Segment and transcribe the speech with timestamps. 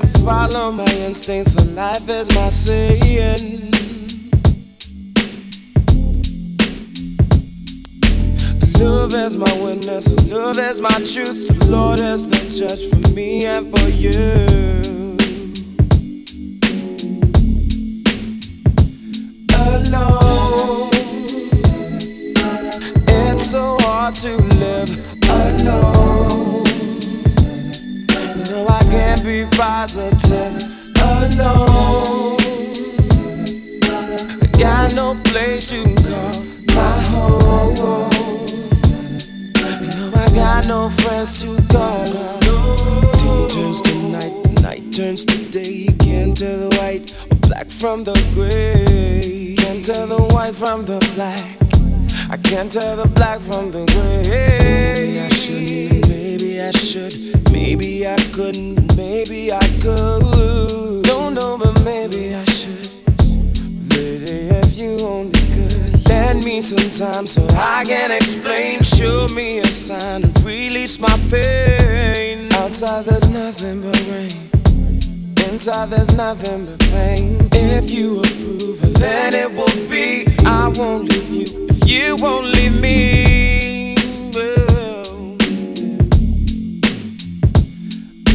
[0.00, 3.70] I follow my instincts, and life is my saying.
[8.78, 11.48] Love is my witness, love is my truth.
[11.48, 14.97] The Lord is the judge for me and for you.
[49.94, 51.42] tell the white from the black.
[52.30, 54.28] I can't tell the black from the gray.
[54.28, 61.04] Maybe I should, maybe I should, maybe I couldn't, maybe I could.
[61.04, 62.90] Don't know, but maybe I should.
[63.96, 68.82] Lady, if you only could, lend me some time so I can explain.
[68.82, 72.52] Show me a sign and release my pain.
[72.52, 74.37] Outside, there's nothing but rain
[75.58, 77.36] inside there's nothing but pain.
[77.50, 80.24] If you approve, it, then it will be.
[80.46, 83.96] I won't leave you if you won't leave me.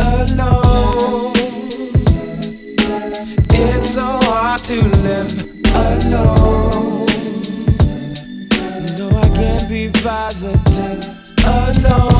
[0.01, 1.31] Alone,
[3.51, 5.31] it's so hard to live
[5.73, 7.05] alone.
[8.97, 10.99] No, I can't be positive
[11.45, 12.12] alone.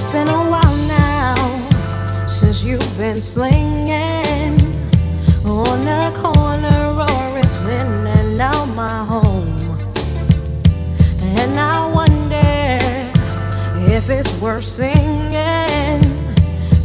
[0.00, 1.34] It's been a while now
[2.28, 4.54] since you've been slinging
[5.44, 9.58] on the corner or it's in and out my home.
[11.20, 12.78] And I wonder
[13.92, 16.00] if it's worth singing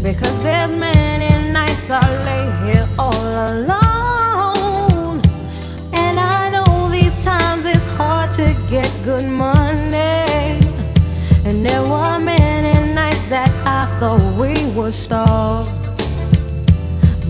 [0.01, 3.83] because there's many nights I lay here all alone.
[14.84, 15.72] was starved.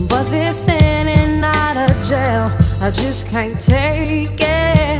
[0.09, 2.51] But this in and out of jail,
[2.81, 4.92] I just can't take it.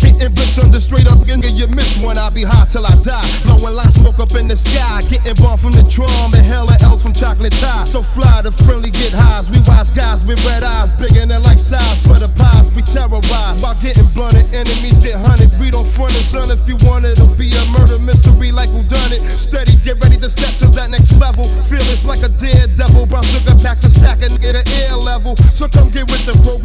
[0.00, 2.18] Getting rich on the straight up, and you miss one.
[2.18, 3.24] I'll be high till I die.
[3.44, 5.02] Blowing light smoke up in the sky.
[5.08, 7.84] Getting bombed from the drum and hella else from chocolate Thai.
[7.84, 9.48] So fly, the friendly get highs.
[9.50, 12.00] We wise guys with red eyes, bigger than life size.
[12.02, 13.60] For the pies, we terrorize.
[13.60, 15.52] While getting blunted, enemies get hunted.
[15.60, 17.18] We don't front the sun if you want it.
[17.18, 19.22] It'll be a murder mystery like who done it.
[19.26, 21.44] Steady, get ready to step to that next level.
[21.68, 23.06] Feel it's like a daredevil.
[23.06, 25.36] Brown sugar packs and stacking, nigga, the air level.
[25.56, 26.59] So come get with the program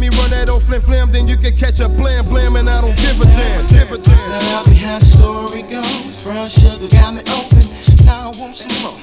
[0.00, 2.80] me run that old flim flam, then you can catch a blam blam, and I
[2.80, 3.66] don't give a damn.
[3.68, 4.16] Give a damn.
[4.16, 6.24] Now I'll be how the story goes.
[6.24, 7.64] Brown sugar got me open.
[8.06, 8.98] Now I want some more.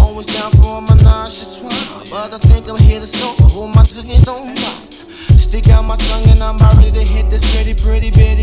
[0.00, 3.44] Always down for my nauseous wine, but I think I'm here to sober.
[3.44, 4.86] Hold my tongue and don't lie.
[5.36, 8.35] Stick out my tongue and I'm about ready to hit this pretty, pretty bitch.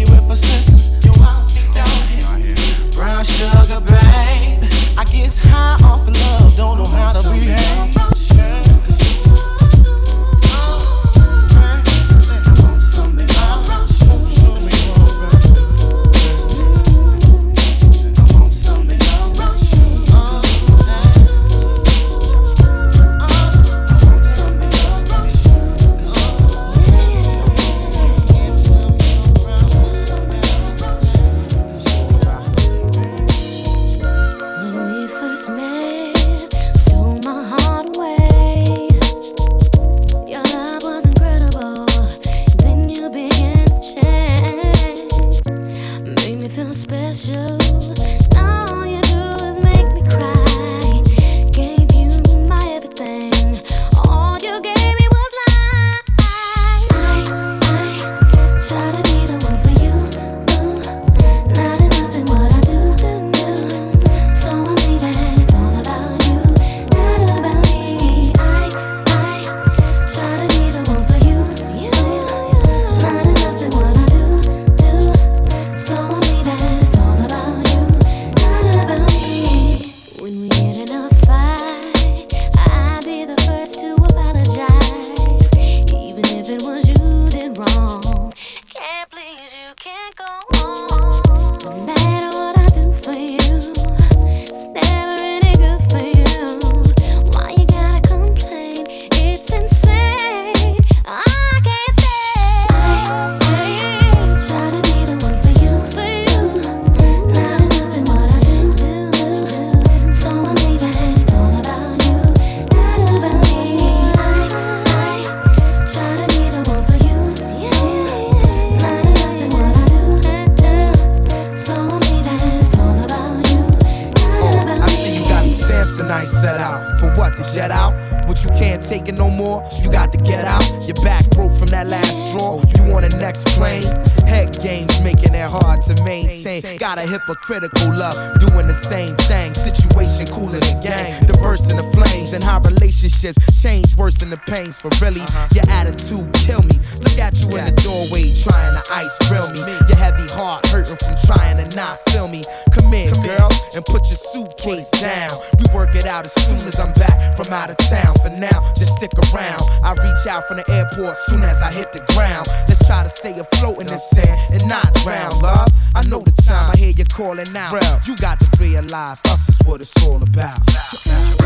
[135.96, 136.78] To maintain.
[136.78, 139.54] Got a hypocritical love, doing the same thing.
[139.54, 141.26] Situation cooler than gang.
[141.26, 144.78] The burst in the flames and how relationships change worse than the pains.
[144.78, 145.48] For really, uh-huh.
[145.54, 146.80] your attitude kill me.
[147.00, 149.62] Look at you in the doorway trying to ice grill me.
[149.88, 152.44] Your heavy heart hurting from trying to not feel me.
[152.72, 155.32] Come in, girl, and put your suitcase down.
[155.60, 158.16] We work it out as soon as I'm back from out of town.
[158.22, 159.62] For now, just stick around.
[159.84, 162.48] I reach out from the airport soon as I hit the ground.
[162.68, 165.70] Let's try to stay afloat in the sand and not drown, love.
[165.96, 168.08] I know the time I hear you calling out.
[168.08, 170.60] You got to realize us is what it's all about.
[170.68, 171.38] I,